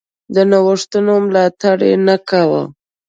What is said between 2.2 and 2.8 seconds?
کاوه.